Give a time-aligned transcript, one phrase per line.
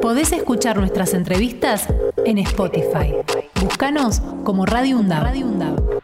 [0.00, 1.86] Podés escuchar nuestras entrevistas
[2.24, 3.14] en Spotify.
[3.60, 6.00] Búscanos como Radio UNDAB.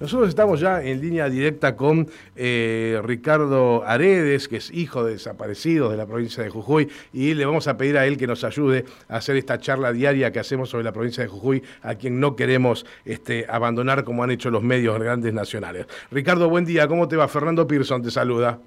[0.00, 5.90] Nosotros estamos ya en línea directa con eh, Ricardo Aredes, que es hijo de desaparecidos
[5.90, 8.86] de la provincia de Jujuy, y le vamos a pedir a él que nos ayude
[9.08, 12.34] a hacer esta charla diaria que hacemos sobre la provincia de Jujuy, a quien no
[12.34, 15.86] queremos este, abandonar como han hecho los medios grandes nacionales.
[16.10, 17.28] Ricardo, buen día, ¿cómo te va?
[17.28, 18.58] Fernando Pearson te saluda.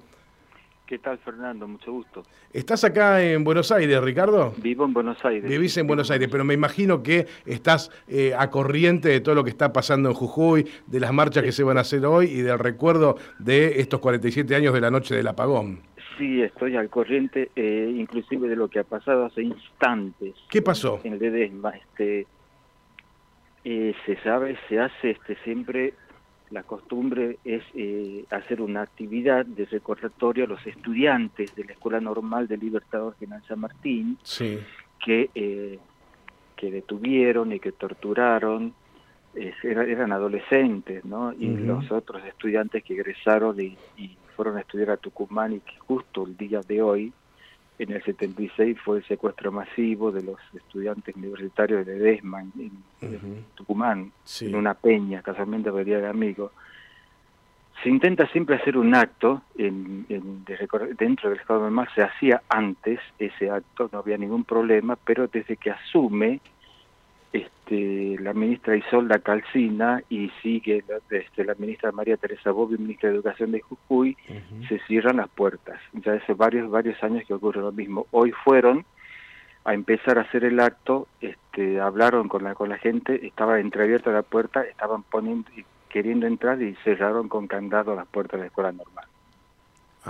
[0.86, 1.66] ¿Qué tal, Fernando?
[1.66, 2.24] Mucho gusto.
[2.52, 4.52] ¿Estás acá en Buenos Aires, Ricardo?
[4.58, 5.48] Vivo en Buenos Aires.
[5.48, 9.44] Vivís en Buenos Aires, pero me imagino que estás eh, a corriente de todo lo
[9.44, 12.42] que está pasando en Jujuy, de las marchas que se van a hacer hoy y
[12.42, 15.80] del recuerdo de estos 47 años de la noche del apagón.
[16.18, 20.34] Sí, estoy al corriente, eh, inclusive de lo que ha pasado hace instantes.
[20.50, 21.00] ¿Qué pasó?
[21.02, 22.26] En el Ledesma, este,
[23.64, 25.94] eh, se sabe, se hace este siempre
[26.50, 32.00] la costumbre es eh, hacer una actividad de recordatorio a los estudiantes de la Escuela
[32.00, 34.18] Normal de Libertador General San Martín,
[35.04, 35.78] que, eh,
[36.56, 38.74] que detuvieron y que torturaron,
[39.34, 41.32] eran, adolescentes, ¿no?
[41.32, 45.76] Y los otros estudiantes que egresaron y, y fueron a estudiar a Tucumán y que
[45.78, 47.12] justo el día de hoy
[47.78, 54.12] en el 76 fue el secuestro masivo de los estudiantes universitarios de Ledesma en, Tucumán,
[54.40, 56.52] en una peña, casualmente día de amigos.
[57.82, 60.06] Se intenta siempre hacer un acto en,
[60.96, 65.56] dentro del Estado normal, se hacía antes ese acto, no había ningún problema, pero desde
[65.56, 66.40] que asume
[67.34, 73.08] este, la ministra Isolda Calcina y sigue la, este, la ministra María Teresa Bobbio, ministra
[73.08, 74.16] de Educación de Jujuy,
[74.68, 75.80] se cierran las puertas.
[75.94, 78.06] Ya hace varios, varios años que ocurre lo mismo.
[78.12, 78.86] Hoy fueron
[79.64, 84.12] a empezar a hacer el acto, este, hablaron con la, con la gente, estaba entreabierta
[84.12, 85.50] la puerta, estaban poniendo,
[85.88, 89.06] queriendo entrar y cerraron con candado las puertas de la escuela normal.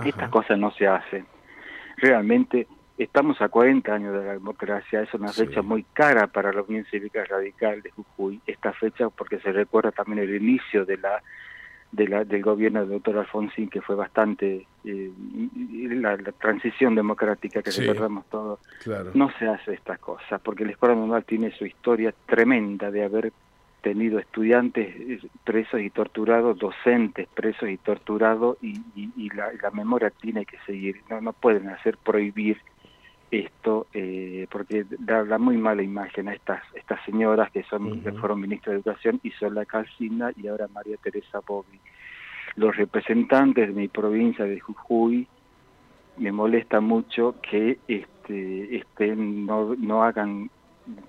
[0.05, 1.25] Estas cosas no se hacen.
[1.97, 6.62] Realmente Estamos a 40 años de la democracia, es una fecha muy cara para la
[6.62, 11.20] Unión Cívica Radical de Jujuy, esta fecha porque se recuerda también el inicio de la,
[11.91, 15.11] de la del gobierno del doctor Alfonsín, que fue bastante, eh,
[15.91, 18.61] la, transición democrática que recordamos todos,
[19.14, 23.33] no se hace estas cosas, porque la Escuela Normal tiene su historia tremenda de haber
[23.83, 28.80] tenido estudiantes eh, presos y torturados, docentes presos y torturados, y,
[29.35, 32.57] la, la, memoria tiene que seguir, no, no pueden hacer prohibir
[33.30, 38.74] esto eh, porque da, muy mala imagen a estas estas señoras que son fueron ministras
[38.74, 41.80] de educación y son la Calcina y ahora María Teresa Bobby
[42.57, 45.27] los representantes de mi provincia de Jujuy
[46.17, 50.51] me molesta mucho que este, este no, no hagan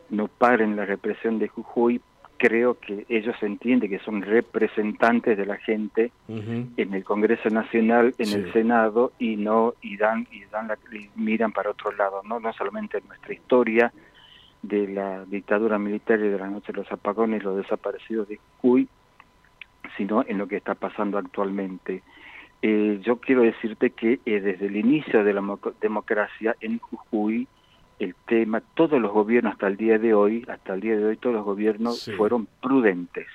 [0.10, 2.02] no paren la represión de Jujuy
[2.38, 8.34] creo que ellos entienden que son representantes de la gente en el Congreso Nacional, en
[8.34, 10.78] el Senado y no y dan y dan la,
[11.16, 13.94] miran para otro lado, no no solamente en nuestra historia
[14.62, 18.88] de la dictadura militar y de la noche de los apagones, los desaparecidos de Jujuy,
[19.96, 22.02] sino en lo que está pasando actualmente.
[22.62, 25.44] Eh, yo quiero decirte que eh, desde el inicio de la
[25.82, 27.48] democracia en Jujuy
[28.00, 31.18] el tema, todos los gobiernos hasta el día de hoy, hasta el día de hoy
[31.18, 33.28] todos los gobiernos fueron prudentes.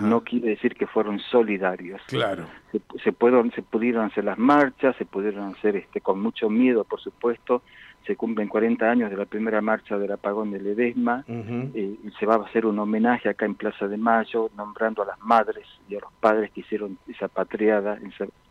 [0.00, 2.00] No quiere decir que fueron solidarios.
[2.06, 2.46] Claro.
[2.70, 3.12] Se, se,
[3.54, 7.62] se pudieron hacer las marchas, se pudieron hacer este con mucho miedo, por supuesto,
[8.06, 12.26] se cumplen 40 años de la primera marcha del apagón de Ledesma, eh, y se
[12.26, 15.96] va a hacer un homenaje acá en Plaza de Mayo, nombrando a las madres y
[15.96, 17.98] a los padres que hicieron esa patriada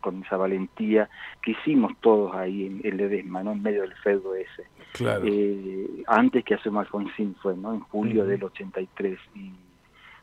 [0.00, 1.08] con esa valentía
[1.42, 3.52] que hicimos todos ahí en, Ledesma, ¿no?
[3.52, 4.66] en medio del feudo ese.
[4.92, 5.24] Claro.
[5.26, 7.74] Eh, antes que hace Alfonsín fue, ¿no?
[7.74, 9.18] en julio del 83.
[9.34, 9.52] Y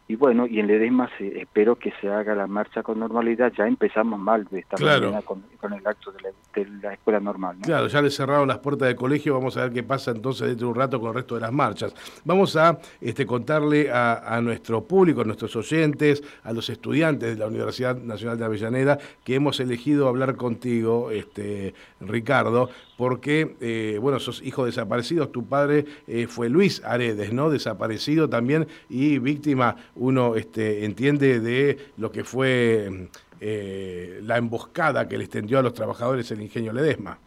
[0.10, 3.52] y bueno, y en Ledesma se, espero que se haga la marcha con normalidad.
[3.58, 7.58] Ya empezamos mal de esta mañana con, el acto de la, escuela normal.
[7.62, 9.34] Claro, ya le cerraron las puertas del colegio.
[9.34, 11.52] Vamos a ver qué pasa entonces dentro de un rato con el resto de las
[11.52, 11.94] marchas.
[12.24, 17.48] Vamos a este, contarle a, nuestro público, a nuestros oyentes, a los estudiantes de la
[17.48, 24.42] Universidad Nacional de Avellaneda, que hemos elegido hablar contigo, este, Ricardo, porque, eh, bueno, sos
[24.44, 25.30] hijo desaparecido.
[25.30, 27.50] Tu padre eh, fue Luis Aredes, ¿no?
[27.50, 35.18] Desaparecido también y víctima uno este, entiende de lo que fue eh, la emboscada que
[35.18, 37.20] le extendió a los trabajadores el ingenio Ledesma.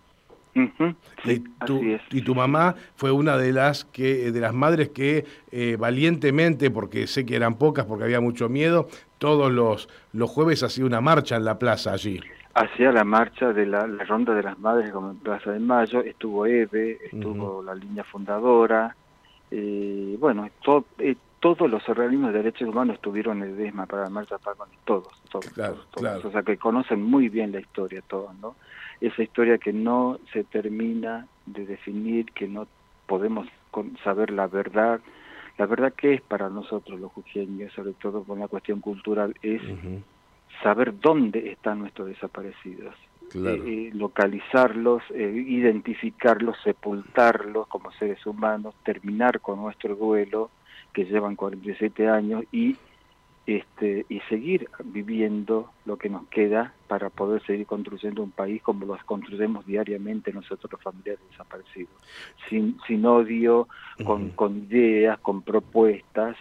[0.54, 1.80] Y, tu,
[2.10, 7.06] y, tu, mamá fue una de las que de las madres que eh, valientemente, porque
[7.06, 8.88] sé que eran pocas, porque había mucho miedo,
[9.18, 12.20] todos los, los jueves hacía una marcha en la plaza allí.
[12.54, 16.46] Hacía la marcha de la, ronda de las madres como en Plaza de Mayo, estuvo
[16.46, 18.96] Eve, estuvo la línea fundadora,
[19.52, 20.84] eh, bueno, todo,
[21.40, 25.08] todos los organismos de derechos humanos estuvieron en el DESMA para la marcha Pagón, todos,
[25.30, 25.52] todos,
[25.90, 28.54] todos, o sea que conocen muy bien la historia todos, ¿no?
[29.00, 32.66] Esa historia que no se termina de definir, que no
[33.06, 33.48] podemos
[34.04, 35.00] saber la verdad.
[35.58, 39.62] La verdad que es para nosotros los jujeños, sobre todo con la cuestión cultural, es
[40.62, 42.94] saber dónde están nuestros desaparecidos.
[43.32, 50.50] Eh, eh, localizarlos, eh, identificarlos, sepultarlos como seres humanos, terminar con nuestro duelo
[50.92, 52.76] que llevan 47 años y
[53.46, 58.86] este, y seguir viviendo lo que nos queda para poder seguir construyendo un país como
[58.86, 61.94] lo construimos diariamente nosotros los familiares desaparecidos,
[62.48, 63.68] sin, sin odio,
[64.04, 66.36] con, con ideas, con propuestas,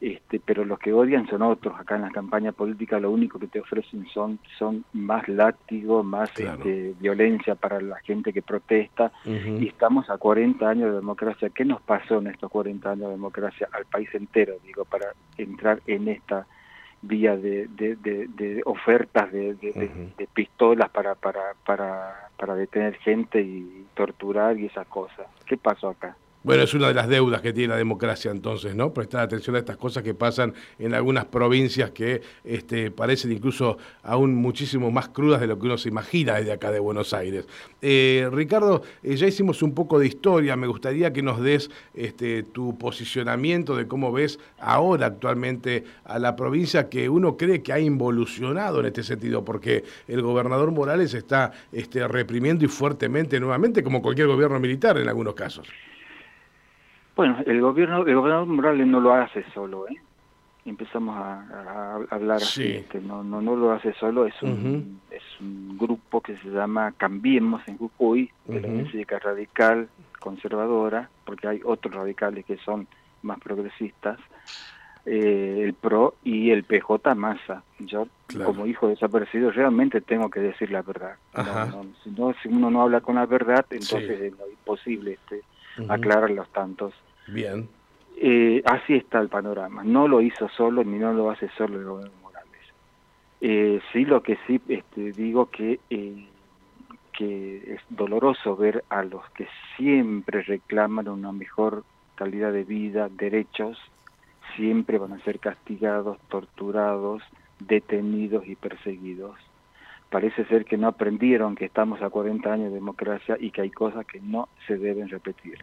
[0.00, 1.78] este, pero los que odian son otros.
[1.78, 6.30] Acá en la campaña política lo único que te ofrecen son, son más látigo, más
[6.38, 9.12] este, violencia para la gente que protesta.
[9.24, 11.50] Y estamos a 40 años de democracia.
[11.50, 15.80] ¿Qué nos pasó en estos 40 años de democracia al país entero, digo, para entrar
[15.86, 16.46] en esta
[17.02, 19.56] vía de, de, ofertas de,
[20.34, 25.26] pistolas para, para, para, para detener gente y torturar y esas cosas?
[25.46, 26.16] ¿Qué pasó acá?
[26.44, 28.94] Bueno, es una de las deudas que tiene la democracia entonces, ¿no?
[28.94, 34.36] Prestar atención a estas cosas que pasan en algunas provincias que este, parecen incluso aún
[34.36, 37.44] muchísimo más crudas de lo que uno se imagina desde acá de Buenos Aires.
[37.82, 42.44] Eh, Ricardo, eh, ya hicimos un poco de historia, me gustaría que nos des este,
[42.44, 47.80] tu posicionamiento de cómo ves ahora actualmente a la provincia que uno cree que ha
[47.80, 54.00] involucionado en este sentido, porque el gobernador Morales está este, reprimiendo y fuertemente nuevamente, como
[54.00, 55.66] cualquier gobierno militar en algunos casos.
[57.18, 59.96] Bueno, el gobierno, el gobernador Morales no lo hace solo, ¿eh?
[60.64, 65.76] Empezamos a, hablar así, este, no, no, no lo hace solo, es un, es un
[65.76, 69.88] grupo que se llama Cambiemos en Jujuy, de la música radical,
[70.20, 72.86] conservadora, porque hay otros radicales que son
[73.22, 74.20] más progresistas,
[75.04, 77.64] eh, el PRO y el PJ Massa.
[77.80, 78.06] Yo,
[78.44, 81.16] como hijo desaparecido, realmente tengo que decir la verdad.
[82.04, 85.42] si, no, si uno no habla con la verdad, entonces es imposible este,
[85.88, 86.94] aclarar los tantos.
[87.28, 87.68] Bien.
[88.16, 89.84] Eh, así está el panorama.
[89.84, 92.62] No lo hizo solo ni no lo hace solo el gobierno Morales.
[93.40, 96.26] Eh, sí, lo que sí este, digo que eh,
[97.18, 101.82] que es doloroso ver a los que siempre reclaman una mejor
[102.14, 103.76] calidad de vida, derechos,
[104.54, 107.22] siempre van a ser castigados, torturados,
[107.58, 109.36] detenidos y perseguidos.
[110.10, 113.70] Parece ser que no aprendieron que estamos a 40 años de democracia y que hay
[113.70, 115.58] cosas que no se deben repetir.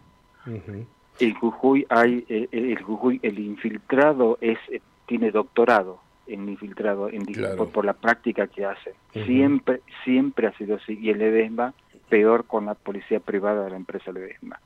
[1.20, 7.10] En Jujuy hay eh, eh, el Jujuy el infiltrado es eh, tiene doctorado en infiltrado
[7.10, 7.26] en,
[7.72, 8.96] por, la práctica que hace.
[9.14, 11.74] Siempre siempre ha sido así y el Ledesma
[12.10, 14.60] peor con la policía privada de la empresa Ledesma.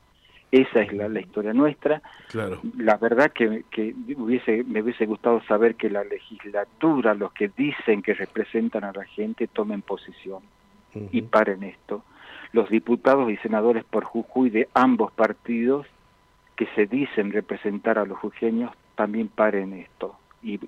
[0.50, 2.02] Esa es la, la historia nuestra.
[2.28, 2.60] Claro.
[2.76, 8.02] La verdad que, que hubiese, me hubiese gustado saber que la legislatura, los que dicen
[8.02, 10.40] que representan a la gente, tomen posición
[11.12, 12.02] y paren esto.
[12.52, 15.86] Los diputados y senadores por Jujuy de ambos partidos
[16.60, 20.58] que se dicen representar a los jujeños también paren esto y,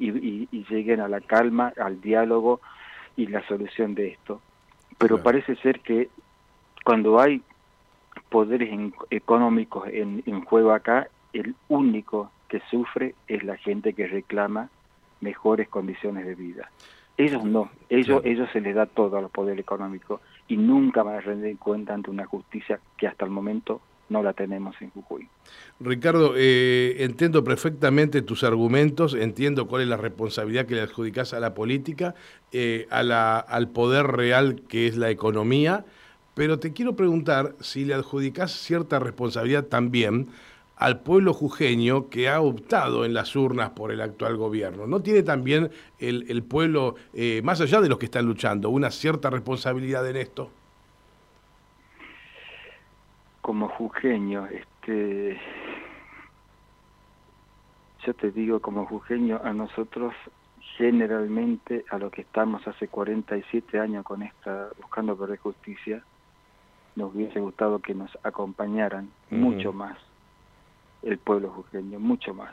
[0.70, 2.62] lleguen a la calma, al diálogo
[3.14, 4.40] y la solución de esto.
[4.96, 6.08] Pero parece ser que
[6.82, 7.42] cuando hay
[8.30, 8.70] poderes
[9.10, 14.70] económicos en, juego acá, el único que sufre es la gente que reclama
[15.20, 16.70] mejores condiciones de vida.
[17.18, 21.16] Ellos no, ellos, ellos se les da todo a los poderes económicos y nunca van
[21.16, 25.28] a rendir cuenta ante una justicia que hasta el momento no la tenemos en Jujuy.
[25.80, 31.40] Ricardo, eh, entiendo perfectamente tus argumentos, entiendo cuál es la responsabilidad que le adjudicas a
[31.40, 32.14] la política,
[32.52, 35.84] eh, a la, al poder real que es la economía,
[36.34, 40.28] pero te quiero preguntar si le adjudicas cierta responsabilidad también
[40.76, 44.86] al pueblo jujeño que ha optado en las urnas por el actual gobierno.
[44.86, 49.30] ¿No tiene también el, pueblo, eh, más allá de los que están luchando, una cierta
[49.30, 50.50] responsabilidad en esto?
[53.42, 55.38] Como jujeño, este,
[58.06, 60.14] yo te digo como jujeño, a nosotros
[60.78, 66.02] generalmente, a lo que estamos hace 47 años con esta, buscando por justicia,
[66.94, 69.98] nos hubiese gustado que nos acompañaran mucho más
[71.02, 72.52] el pueblo jujeño, mucho más.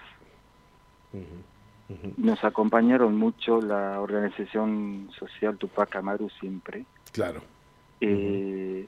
[2.17, 6.85] Nos acompañaron mucho la organización social Tupac Amaru siempre.
[7.11, 7.41] Claro.
[8.01, 8.87] Eh,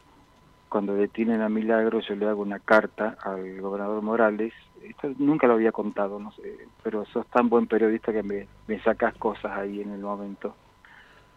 [0.72, 5.56] cuando detienen a Milagro yo le hago una carta al gobernador Morales, esto nunca lo
[5.56, 9.92] había contado, no sé, pero sos tan buen periodista que me, sacas cosas ahí en
[9.92, 10.56] el momento.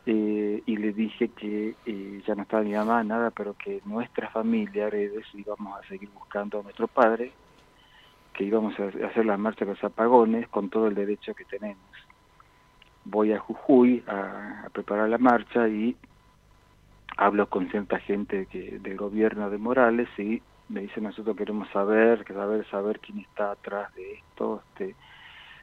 [0.06, 4.30] Eh, y le dije que eh, ya no estaba mi mamá, nada, pero que nuestra
[4.30, 7.32] familia, Redes, íbamos a seguir buscando a nuestro padre,
[8.34, 11.82] que íbamos a hacer la marcha de los apagones con todo el derecho que tenemos.
[13.04, 15.96] Voy a Jujuy a preparar la marcha y
[17.16, 22.24] hablo con cierta gente que, del gobierno de Morales y me dicen nosotros queremos saber,
[22.26, 24.94] saber, saber quién está atrás de esto, este,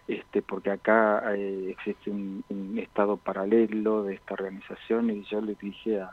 [0.08, 2.44] este, porque acá eh, existe un,
[2.78, 6.12] estado paralelo de esta organización y yo le dije a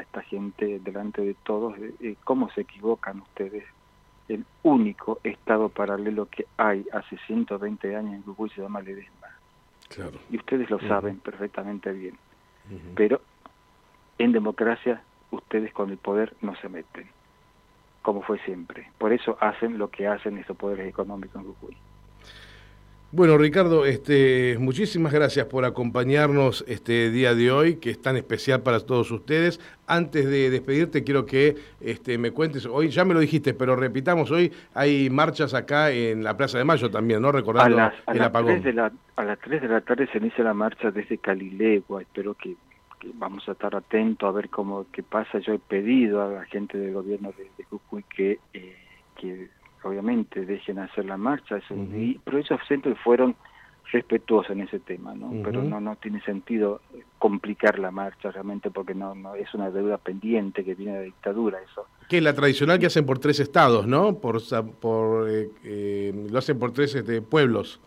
[0.00, 3.64] esta, gente delante de todos, eh, eh, ¿cómo se equivocan ustedes?
[4.28, 9.28] El único estado paralelo que hay hace 120 años en Jujuy se llama Ledesma.
[9.88, 10.18] Claro.
[10.30, 12.18] Y ustedes lo saben perfectamente bien.
[12.96, 13.20] Pero
[14.18, 17.06] en democracia ustedes con el poder no se meten,
[18.02, 18.90] como fue siempre.
[18.98, 21.76] Por eso hacen lo que hacen esos poderes económicos en Jujuy.
[23.12, 28.62] Bueno, Ricardo, este, muchísimas gracias por acompañarnos este día de hoy, que es tan especial
[28.62, 29.60] para todos ustedes.
[29.86, 34.32] Antes de despedirte, quiero que este, me cuentes, hoy ya me lo dijiste, pero repitamos,
[34.32, 37.30] hoy hay marchas acá en la Plaza de Mayo también, ¿no?
[37.30, 38.60] Recordando a el apagón.
[39.16, 42.56] a las 3 de la tarde se inicia la marcha desde Calilegua, espero que,
[43.14, 45.38] vamos a estar atentos a ver cómo qué pasa.
[45.38, 48.76] Yo he pedido a la gente del gobierno de, de Jujuy que, eh,
[49.20, 49.48] que
[49.82, 51.74] obviamente dejen hacer la marcha, eso,
[52.24, 53.36] pero ellos siempre fueron
[53.92, 55.30] respetuosos en ese tema, ¿no?
[55.44, 56.80] Pero no no tiene sentido
[57.18, 61.04] complicar la marcha realmente porque no no es una deuda pendiente que viene de la
[61.04, 61.86] dictadura eso.
[62.08, 64.18] Que es la tradicional que hacen por tres estados, ¿no?
[64.18, 64.40] Por
[64.80, 67.80] por eh, eh, lo hacen por tres este, pueblos.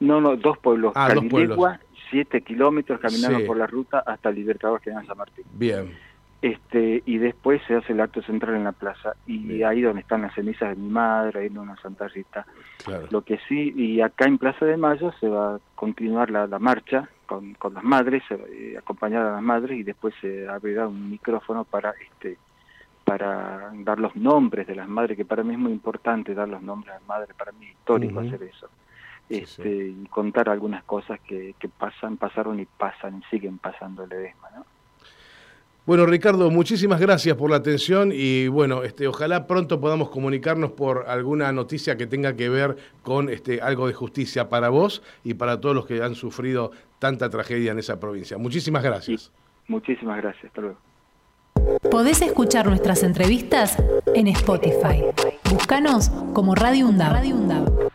[0.00, 0.92] No, no, dos pueblos.
[0.94, 1.58] Ah, dos pueblos.
[2.10, 5.44] Siete kilómetros caminando por la ruta hasta Libertador General San Martín.
[5.52, 5.96] Bien.
[6.40, 10.22] Este y después se hace el acto central en la plaza y ahí donde están
[10.22, 12.46] las cenizas de mi madre ahí en una Santa Rita.
[13.10, 17.08] Lo que sí y acá en Plaza de Mayo se va a continuar la, marcha
[17.26, 21.64] con, con, las madres eh, acompañar a las madres y después se abrirá un micrófono
[21.64, 22.38] para este
[23.04, 26.62] para dar los nombres de las madres que para mí es muy importante dar los
[26.62, 28.68] nombres a las madres para mí es histórico hacer eso
[29.28, 34.12] este y contar algunas cosas que, que pasan pasaron y pasan y siguen pasando el
[34.12, 34.64] Edesma ¿no?
[35.88, 41.06] Bueno, Ricardo, muchísimas gracias por la atención y bueno, este, ojalá pronto podamos comunicarnos por
[41.08, 45.62] alguna noticia que tenga que ver con este, algo de justicia para vos y para
[45.62, 48.36] todos los que han sufrido tanta tragedia en esa provincia.
[48.36, 49.32] Muchísimas gracias.
[49.66, 50.44] muchísimas gracias.
[50.44, 50.76] Hasta luego.
[51.90, 53.82] Podés escuchar nuestras entrevistas
[54.14, 55.02] en Spotify.
[55.50, 57.87] Búscanos como Radio UNDAB.